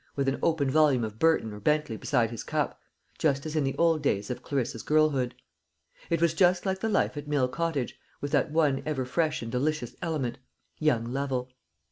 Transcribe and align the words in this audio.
with 0.15 0.27
an 0.27 0.39
open 0.41 0.67
volume 0.67 1.03
of 1.03 1.19
Burton 1.19 1.53
or 1.53 1.59
Bentley 1.59 1.95
beside 1.95 2.31
his 2.31 2.43
cup, 2.43 2.81
just 3.19 3.45
as 3.45 3.55
in 3.55 3.63
the 3.63 3.77
old 3.77 4.01
days 4.01 4.31
of 4.31 4.41
Clarissa's 4.41 4.81
girlhood. 4.81 5.35
It 6.09 6.19
was 6.19 6.33
just 6.33 6.65
like 6.65 6.79
the 6.79 6.89
life 6.89 7.17
at 7.17 7.27
Mill 7.27 7.47
Cottage, 7.47 7.99
with 8.19 8.31
that 8.31 8.49
one 8.49 8.81
ever 8.83 9.05
fresh 9.05 9.43
and 9.43 9.51
delicious 9.51 9.95
element 10.01 10.39
young 10.79 11.05
Lovel. 11.13 11.51